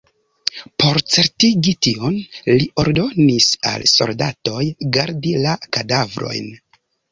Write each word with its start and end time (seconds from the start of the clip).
Por 0.83 0.97
certigi 1.15 1.73
tion, 1.87 2.17
li 2.55 2.69
ordonis 2.85 3.51
al 3.73 3.87
soldatoj 3.93 4.65
gardi 4.99 5.37
la 5.47 5.57
kadavrojn. 5.79 6.53